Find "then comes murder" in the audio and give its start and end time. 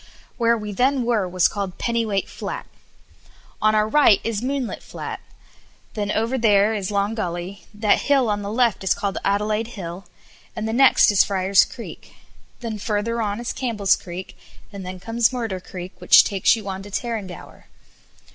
14.83-15.59